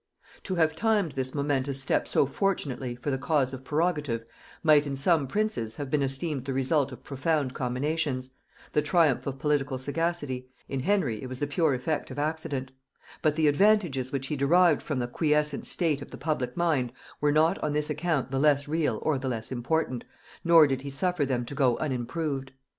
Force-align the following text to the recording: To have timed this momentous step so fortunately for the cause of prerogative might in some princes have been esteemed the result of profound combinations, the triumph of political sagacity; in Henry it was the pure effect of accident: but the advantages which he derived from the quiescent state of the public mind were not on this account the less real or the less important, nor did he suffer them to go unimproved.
To 0.45 0.55
have 0.55 0.75
timed 0.75 1.11
this 1.11 1.35
momentous 1.35 1.79
step 1.79 2.07
so 2.07 2.25
fortunately 2.25 2.95
for 2.95 3.11
the 3.11 3.19
cause 3.19 3.53
of 3.53 3.63
prerogative 3.63 4.25
might 4.63 4.87
in 4.87 4.95
some 4.95 5.27
princes 5.27 5.75
have 5.75 5.91
been 5.91 6.01
esteemed 6.01 6.45
the 6.45 6.53
result 6.53 6.91
of 6.91 7.03
profound 7.03 7.53
combinations, 7.53 8.31
the 8.71 8.81
triumph 8.81 9.27
of 9.27 9.37
political 9.37 9.77
sagacity; 9.77 10.47
in 10.67 10.79
Henry 10.79 11.21
it 11.21 11.27
was 11.29 11.37
the 11.39 11.45
pure 11.45 11.75
effect 11.75 12.09
of 12.09 12.17
accident: 12.17 12.71
but 13.21 13.35
the 13.35 13.47
advantages 13.47 14.11
which 14.11 14.25
he 14.25 14.35
derived 14.35 14.81
from 14.81 14.97
the 14.97 15.07
quiescent 15.07 15.67
state 15.67 16.01
of 16.01 16.09
the 16.09 16.17
public 16.17 16.57
mind 16.57 16.91
were 17.19 17.31
not 17.31 17.59
on 17.59 17.73
this 17.73 17.91
account 17.91 18.31
the 18.31 18.39
less 18.39 18.67
real 18.67 18.97
or 19.03 19.19
the 19.19 19.29
less 19.29 19.51
important, 19.51 20.03
nor 20.43 20.65
did 20.65 20.81
he 20.81 20.89
suffer 20.89 21.25
them 21.25 21.45
to 21.45 21.53
go 21.53 21.77
unimproved. 21.77 22.53